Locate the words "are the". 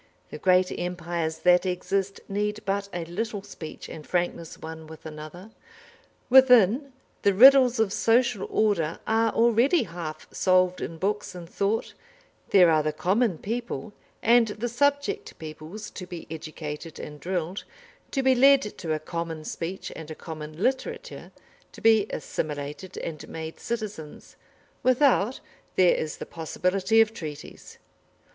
12.71-12.91